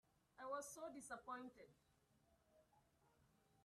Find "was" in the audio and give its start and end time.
0.47-0.65